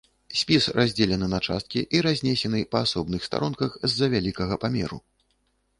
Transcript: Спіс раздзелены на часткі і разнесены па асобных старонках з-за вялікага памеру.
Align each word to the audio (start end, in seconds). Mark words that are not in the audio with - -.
Спіс 0.39 0.67
раздзелены 0.77 1.27
на 1.33 1.39
часткі 1.51 1.79
і 1.97 2.01
разнесены 2.07 2.63
па 2.73 2.77
асобных 2.87 3.21
старонках 3.29 3.79
з-за 3.91 4.05
вялікага 4.17 4.63
памеру. 4.67 4.97